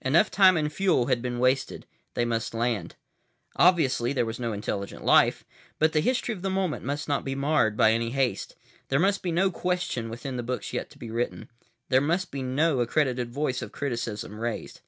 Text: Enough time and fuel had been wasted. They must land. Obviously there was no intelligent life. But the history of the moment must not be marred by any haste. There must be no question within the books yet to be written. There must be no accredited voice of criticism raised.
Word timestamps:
Enough 0.00 0.30
time 0.30 0.56
and 0.56 0.72
fuel 0.72 1.06
had 1.06 1.20
been 1.20 1.40
wasted. 1.40 1.86
They 2.14 2.24
must 2.24 2.54
land. 2.54 2.94
Obviously 3.56 4.12
there 4.12 4.24
was 4.24 4.38
no 4.38 4.52
intelligent 4.52 5.04
life. 5.04 5.42
But 5.80 5.92
the 5.92 5.98
history 5.98 6.32
of 6.32 6.42
the 6.42 6.48
moment 6.50 6.84
must 6.84 7.08
not 7.08 7.24
be 7.24 7.34
marred 7.34 7.76
by 7.76 7.90
any 7.90 8.10
haste. 8.10 8.54
There 8.90 9.00
must 9.00 9.24
be 9.24 9.32
no 9.32 9.50
question 9.50 10.08
within 10.08 10.36
the 10.36 10.44
books 10.44 10.72
yet 10.72 10.88
to 10.90 10.98
be 10.98 11.10
written. 11.10 11.50
There 11.88 12.00
must 12.00 12.30
be 12.30 12.42
no 12.44 12.78
accredited 12.78 13.32
voice 13.32 13.60
of 13.60 13.72
criticism 13.72 14.38
raised. 14.38 14.82